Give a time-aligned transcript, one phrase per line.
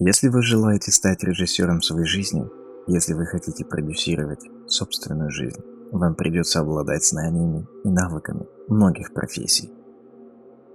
[0.00, 2.48] Если вы желаете стать режиссером своей жизни,
[2.86, 9.72] если вы хотите продюсировать собственную жизнь, вам придется обладать знаниями и навыками многих профессий.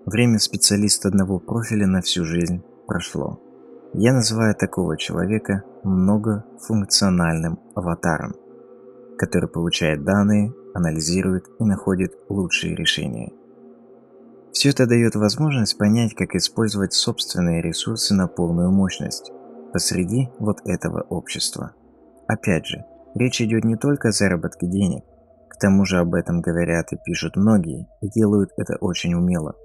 [0.06, 3.40] Время специалиста одного профиля на всю жизнь прошло.
[3.94, 8.36] Я называю такого человека многофункциональным аватаром,
[9.18, 13.32] который получает данные, анализирует и находит лучшие решения–
[14.54, 19.32] все это дает возможность понять, как использовать собственные ресурсы на полную мощность
[19.74, 21.74] посреди вот этого общества.
[22.28, 25.04] Опять же, речь идет не только о заработке денег,
[25.50, 29.56] к тому же об этом говорят и пишут многие, и делают это очень умело.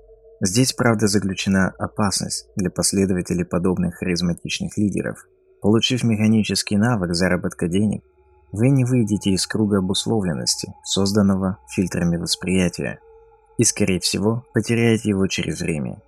[0.40, 5.18] Здесь, правда, заключена опасность для последователей подобных харизматичных лидеров.
[5.60, 8.04] Получив механический навык заработка денег,
[8.52, 13.00] вы не выйдете из круга обусловленности, созданного фильтрами восприятия,
[13.58, 16.00] и, скорее всего, потеряете его через время.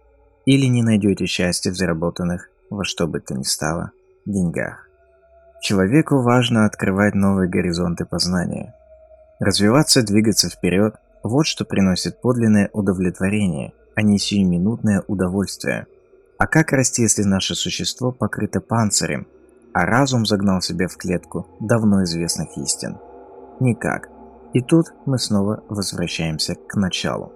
[0.46, 3.91] Или не найдете счастья в заработанных, во что бы то ни стало,
[4.24, 4.88] деньгах.
[5.60, 8.75] Человеку важно открывать новые горизонты познания.
[9.41, 15.86] Развиваться, двигаться вперед– вот что приносит подлинное удовлетворение, а не сиюминутное удовольствие.
[16.38, 19.27] А как расти, если наше существо покрыто панцирем,
[19.75, 22.97] а разум загнал себя в клетку давно известных истин?
[23.60, 24.08] Никак.
[24.55, 27.32] И тут мы снова возвращаемся к началу.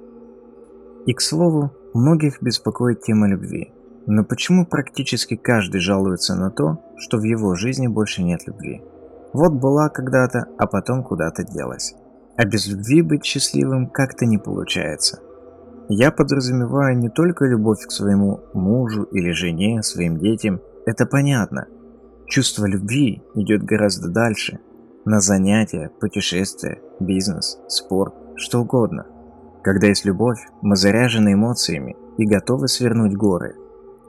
[1.06, 3.72] И к слову, многих беспокоит тема любви.
[4.06, 8.82] Но почему практически каждый жалуется на то, что в его жизни больше нет любви?
[9.32, 11.94] Вот была когда-то, а потом куда-то делась.
[12.36, 15.20] А без любви быть счастливым как-то не получается.
[15.88, 21.66] Я подразумеваю не только любовь к своему мужу или жене, своим детям, это понятно.
[22.26, 24.60] Чувство любви идет гораздо дальше.
[25.04, 29.06] На занятия, путешествия, бизнес, спорт, что угодно.
[29.64, 33.56] Когда есть любовь, мы заряжены эмоциями и готовы свернуть горы.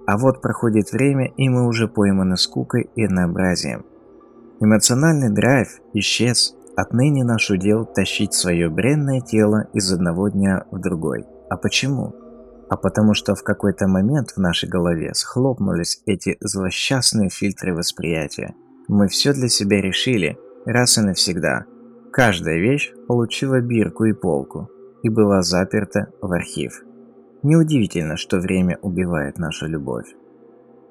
[0.06, 3.86] А вот проходит время, и мы уже пойманы скукой и однообразием.
[4.60, 6.56] Эмоциональный драйв исчез.
[6.76, 11.24] Отныне наш удел тащить свое бренное тело из одного дня в другой.
[11.50, 12.14] А почему?
[12.70, 18.56] А потому что в какой-то момент в нашей голове схлопнулись эти злосчастные фильтры восприятия.
[18.90, 21.64] Мы все для себя решили, раз и навсегда.
[22.12, 24.70] Каждая вещь получила бирку и полку,
[25.06, 26.84] и была заперта в архив.
[27.44, 30.08] Неудивительно, что время убивает нашу любовь.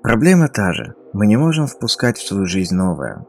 [0.04, 0.94] Проблема та же.
[1.12, 3.26] Мы не можем впускать в свою жизнь новое.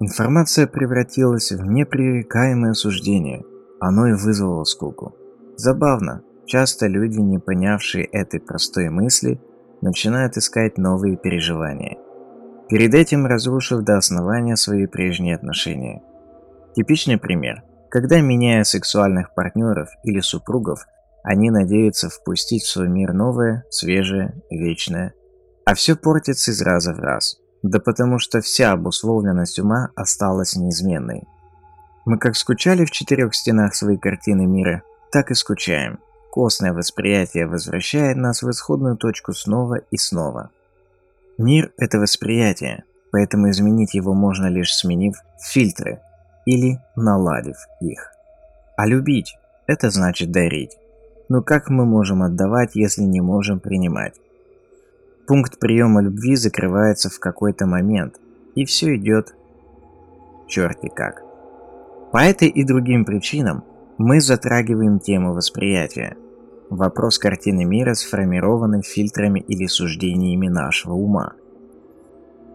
[0.00, 3.44] Информация превратилась в непререкаемое суждение.
[3.78, 5.14] Оно и вызвало скуку.
[5.56, 6.22] Забавно.
[6.46, 9.40] Часто люди, не понявшие этой простой мысли,
[9.82, 11.96] начинают искать новые переживания.
[12.68, 16.02] Перед этим разрушив до основания свои прежние отношения.
[16.74, 20.80] Типичный пример– когда, меняя сексуальных партнеров или супругов,
[21.22, 25.12] они надеются впустить в свой мир новое, свежее, вечное.
[25.64, 27.36] А все портится из раза в раз.
[27.62, 31.24] Да потому что вся обусловленность ума осталась неизменной.
[32.04, 35.98] Мы как скучали в четырех стенах своей картины мира, так и скучаем.
[36.30, 40.50] Костное восприятие возвращает нас в исходную точку снова и снова.
[41.38, 46.00] Мир– это восприятие, поэтому изменить его можно лишь сменив фильтры,
[46.46, 48.12] или наладив их.
[48.76, 49.36] А любить–
[49.66, 50.78] это значит дарить.
[51.28, 54.14] Но как мы можем отдавать, если не можем принимать?
[55.26, 58.14] Пункт приема любви закрывается в какой-то момент,
[58.54, 59.34] и все идет
[60.46, 61.22] черти как.
[62.12, 63.64] По этой и другим причинам
[63.98, 66.16] мы затрагиваем тему восприятия.
[66.70, 71.32] Вопрос картины мира сформированы фильтрами или суждениями нашего ума–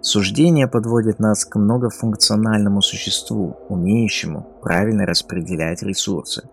[0.04, 6.50] Суждение подводит нас к многофункциональному существу, умеющему правильно распределять ресурсы,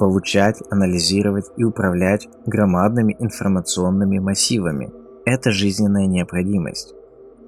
[0.00, 4.90] получать, анализировать и управлять громадными информационными массивами.
[5.24, 6.94] Это жизненная необходимость.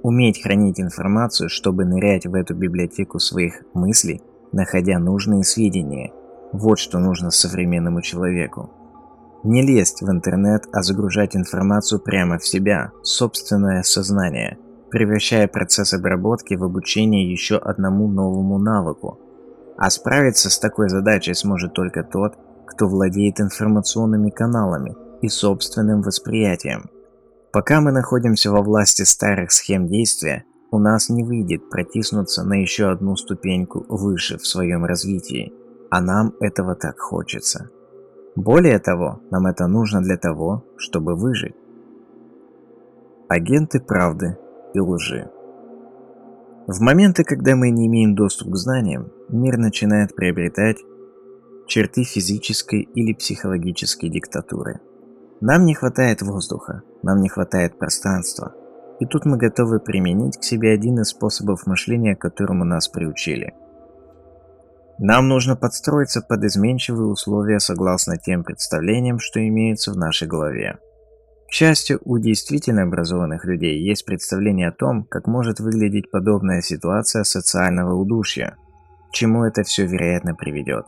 [0.04, 4.22] Уметь хранить информацию, чтобы нырять в эту библиотеку своих мыслей,
[4.52, 6.12] находя нужные сведения.
[6.52, 8.70] Вот что нужно современному человеку.
[9.42, 14.58] Не лезть в интернет, а загружать информацию прямо в себя, собственное сознание–
[14.96, 19.20] превращая процесс обработки в обучение еще одному новому навыку.
[19.76, 22.32] А справиться с такой задачей сможет только тот,
[22.66, 26.88] кто владеет информационными каналами и собственным восприятием.
[27.52, 32.90] Пока мы находимся во власти старых схем действия, у нас не выйдет протиснуться на еще
[32.90, 35.52] одну ступеньку выше в своем развитии,
[35.90, 37.68] а нам этого так хочется.
[38.34, 41.54] Более того, нам это нужно для того, чтобы выжить.
[43.28, 44.38] Агенты правды
[44.76, 45.30] и лжи.
[46.66, 50.78] В моменты, когда мы не имеем доступ к знаниям, мир начинает приобретать
[51.66, 54.80] черты физической или психологической диктатуры.
[55.40, 58.54] Нам не хватает воздуха, нам не хватает пространства.
[58.98, 63.54] И тут мы готовы применить к себе один из способов мышления, которому нас приучили.
[64.98, 70.78] Нам нужно подстроиться под изменчивые условия согласно тем представлениям, что имеются в нашей голове.
[71.48, 77.22] К счастью, у действительно образованных людей есть представление о том, как может выглядеть подобная ситуация
[77.22, 78.56] социального удушья,
[79.10, 80.86] к чему это все вероятно приведет.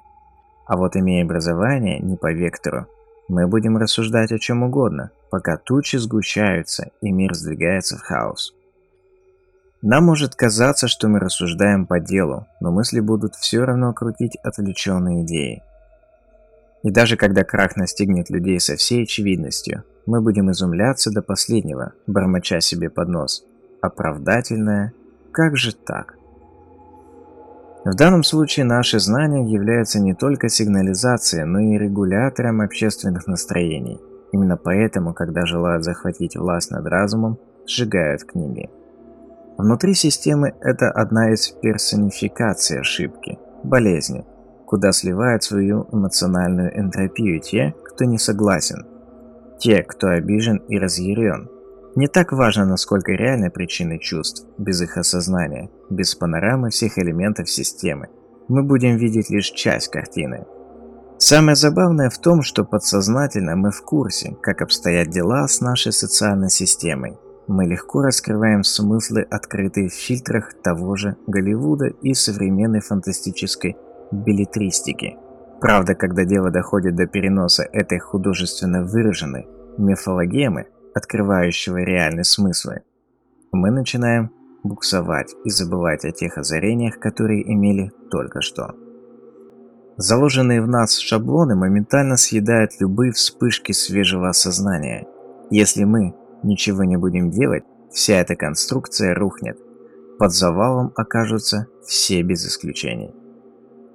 [0.66, 2.86] А вот имея образование не по вектору,
[3.28, 8.54] мы будем рассуждать о чем угодно, пока тучи сгущаются и мир сдвигается в хаос.
[9.80, 15.22] Нам может казаться, что мы рассуждаем по делу, но мысли будут все равно крутить отвлеченные
[15.22, 15.62] идеи.
[16.82, 22.60] И даже когда крах настигнет людей со всей очевидностью, мы будем изумляться до последнего, бормоча
[22.60, 23.44] себе под нос.
[23.82, 24.94] Оправдательное?
[25.32, 26.16] Как же так?
[27.84, 34.00] В данном случае наши знания являются не только сигнализацией, но и регулятором общественных настроений.
[34.32, 38.70] Именно поэтому, когда желают захватить власть над разумом, сжигают книги.
[39.58, 44.24] Внутри системы это одна из персонификаций ошибки, болезни,
[44.64, 48.86] куда сливают свою эмоциональную энтропию те, кто не согласен,
[49.58, 51.48] те, кто обижен и разъярен.
[51.96, 58.08] Не так важно, насколько реальны причины чувств, без их осознания, без панорамы всех элементов системы.
[58.48, 60.46] Мы будем видеть лишь часть картины.
[61.18, 66.50] Самое забавное в том, что подсознательно мы в курсе, как обстоят дела с нашей социальной
[66.50, 67.18] системой.
[67.48, 73.76] Мы легко раскрываем смыслы, открытые в фильтрах того же Голливуда и современной фантастической
[74.12, 75.16] билетристики.
[75.60, 82.82] Правда, когда дело доходит до переноса этой художественно выраженной мифологемы, открывающего реальные смыслы,
[83.52, 84.30] мы начинаем
[84.62, 88.74] буксовать и забывать о тех озарениях, которые имели только что.
[89.96, 95.08] Заложенные в нас шаблоны моментально съедают любые вспышки свежего осознания.
[95.50, 96.14] Если мы
[96.44, 99.58] ничего не будем делать, вся эта конструкция рухнет.
[100.18, 103.12] Под завалом окажутся все без исключений.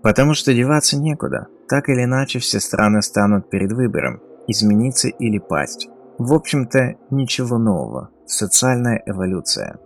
[0.02, 1.48] Потому что деваться некуда.
[1.70, 5.88] Так или иначе, все страны станут перед выбором– измениться или пасть.
[6.18, 8.10] В общем-то, ничего нового.
[8.26, 9.80] Социальная эволюция.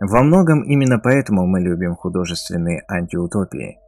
[0.00, 3.78] Во многом именно поэтому мы любим художественные антиутопии.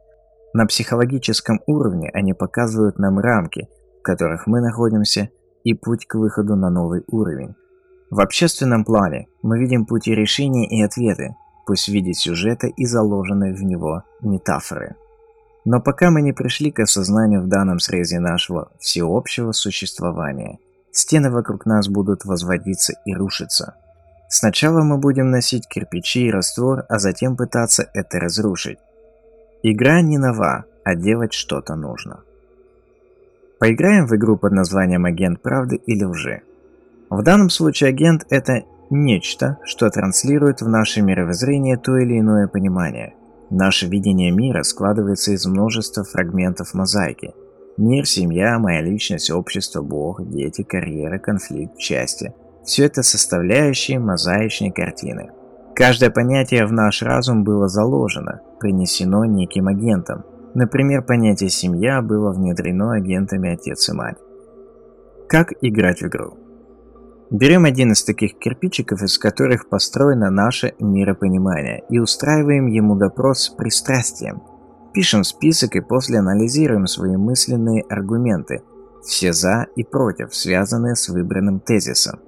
[0.53, 3.69] На психологическом уровне они показывают нам рамки,
[3.99, 5.29] в которых мы находимся,
[5.63, 7.55] и путь к выходу на новый уровень.
[8.09, 13.53] В общественном плане мы видим пути решения и ответы, пусть в виде сюжета и заложенные
[13.53, 14.95] в него метафоры.
[15.63, 20.57] Но пока мы не пришли к осознанию в данном срезе нашего всеобщего существования,
[20.91, 23.75] стены вокруг нас будут возводиться и рушиться.
[24.27, 28.79] Сначала мы будем носить кирпичи и раствор, а затем пытаться это разрушить.
[29.61, 32.21] Игра не нова, а делать что-то нужно.
[33.59, 36.41] Поиграем в игру под названием «Агент правды или лжи».
[37.11, 43.13] В данном случае агент– это нечто, что транслирует в наше мировоззрение то или иное понимание–
[43.51, 47.33] Наше видение мира складывается из множества фрагментов мозаики.
[47.75, 52.33] Мир, семья, моя личность, общество, Бог, дети, карьера, конфликт, счастье.
[52.63, 55.31] Все это составляющие мозаичной картины.
[55.75, 60.23] Каждое понятие в наш разум было заложено, принесено неким агентом.
[60.53, 64.17] Например, понятие «семья» было внедрено агентами отец и мать.
[65.27, 66.37] Как играть в игру?
[67.31, 73.49] Берем один из таких кирпичиков, из которых построено наше миропонимание, и устраиваем ему допрос с
[73.49, 74.41] пристрастием.
[74.93, 78.63] Пишем список и после анализируем свои мысленные аргументы,
[79.01, 82.19] все за и против, связанные с выбранным тезисом.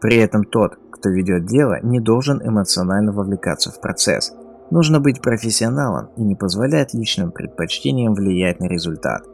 [0.00, 4.32] При этом тот, кто ведет дело, не должен эмоционально вовлекаться в процесс.
[4.70, 9.26] Нужно быть профессионалом и не позволять личным предпочтениям влиять на результат.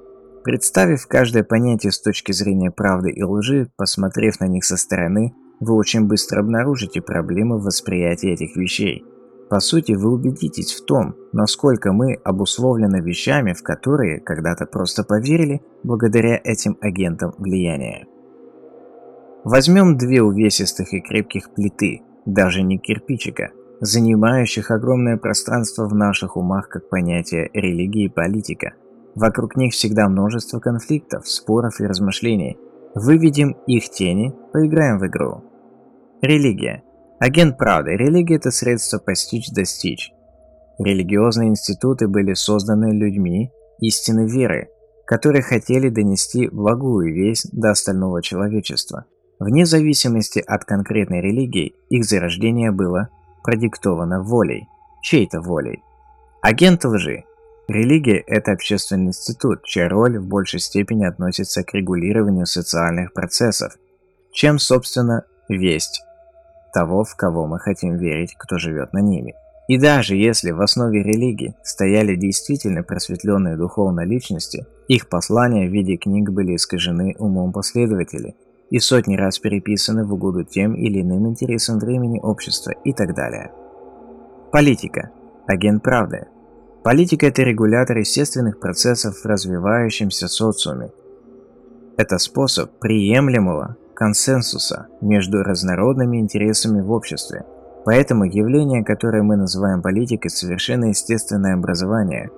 [0.44, 5.74] Представив каждое понятие с точки зрения правды и лжи, посмотрев на них со стороны, вы
[5.74, 9.04] очень быстро обнаружите проблемы в восприятии этих вещей.
[9.48, 15.62] По сути, вы убедитесь в том, насколько мы обусловлены вещами, в которые когда-то просто поверили
[15.84, 18.06] благодаря этим агентам влияния.
[19.44, 26.68] Возьмем две увесистых и крепких плиты, даже не кирпичика, занимающих огромное пространство в наших умах
[26.68, 28.72] как понятие религии и политика–
[29.14, 32.58] Вокруг них всегда множество конфликтов, споров и размышлений.
[32.94, 35.44] Выведем их тени, поиграем в игру.
[36.22, 36.82] Религия.
[37.18, 37.92] Агент правды.
[37.92, 40.12] Религия– это средство постичь-достичь.
[40.78, 44.68] Религиозные институты были созданы людьми истины веры,
[45.06, 49.04] которые хотели донести благую весть до остального человечества.
[49.38, 53.08] Вне зависимости от конкретной религии, их зарождение было
[53.42, 54.68] продиктовано волей,
[55.02, 55.82] чьей-то волей.
[56.40, 57.24] Агент лжи
[57.72, 63.72] Религия– это общественный институт, чья роль в большей степени относится к регулированию социальных процессов,
[64.30, 66.02] чем, собственно, весть.
[66.74, 69.34] того, в кого мы хотим верить, кто живет на ними.
[69.68, 75.96] И даже если в основе религии стояли действительно просветленные духовные личности, их послания в виде
[75.96, 78.36] книг были искажены умом последователей
[78.70, 83.50] и сотни раз переписаны в угоду тем или иным интересам времени общества и так далее.
[84.50, 85.10] Политика.
[85.46, 86.26] Агент правды.
[86.84, 90.90] Политика– это регулятор естественных процессов в развивающемся социуме.
[91.96, 97.44] Это способ приемлемого консенсуса между разнородными интересами в обществе.
[97.84, 102.30] Поэтому явление, которое мы называем политикой, совершенно естественное образование,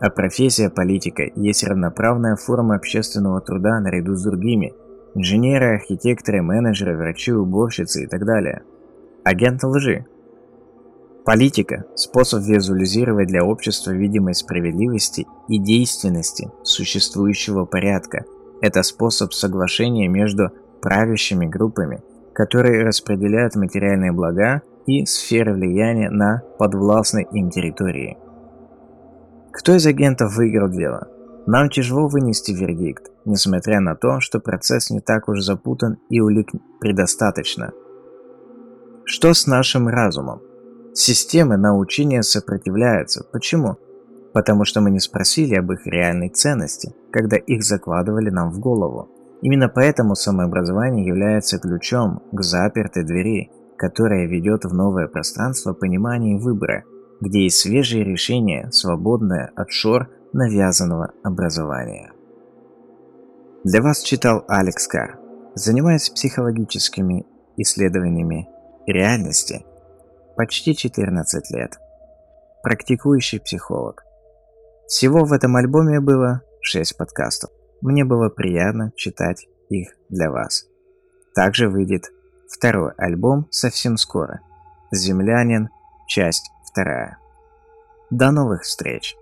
[0.00, 4.72] а профессия политика есть равноправная форма общественного труда наряду с другими–
[5.14, 8.62] Инженеры, архитекторы, менеджеры, врачи, уборщицы и так далее.
[9.24, 10.06] Агент лжи.
[11.24, 18.24] Политика– способ визуализировать для общества видимость справедливости и действенности существующего порядка.
[18.62, 20.50] Это способ соглашения между
[20.80, 28.16] правящими группами, которые распределяют материальные блага и сферы влияния на подвластной им территории.
[29.52, 31.08] Кто из агентов выиграл дело?
[31.46, 36.50] Нам тяжело вынести вердикт, несмотря на то, что процесс не так уж запутан и улик
[36.80, 37.72] предостаточно.
[39.04, 40.40] Что с нашим разумом?
[40.92, 43.24] Системы научения сопротивляются.
[43.32, 43.76] Почему?
[44.32, 49.08] Потому что мы не спросили об их реальной ценности, когда их закладывали нам в голову.
[49.42, 56.40] Именно поэтому самообразование является ключом к запертой двери, которая ведет в новое пространство понимания и
[56.40, 56.84] выбора,
[57.20, 62.12] где есть свежие решения, свободное от шор навязанного образования.
[63.64, 65.18] Для вас читал Алекс Кар.
[65.54, 68.48] Занимаясь психологическими исследованиями
[68.86, 69.64] реальности
[70.36, 71.78] почти 14 лет.
[72.62, 74.02] Практикующий психолог.
[74.86, 77.50] Всего в этом альбоме было 6 подкастов.
[77.80, 80.66] Мне было приятно читать их для вас.
[81.34, 82.04] Также выйдет
[82.48, 84.40] второй альбом совсем скоро.
[84.90, 85.68] «Землянин.
[86.08, 87.18] Часть вторая».
[88.10, 89.16] До новых встреч!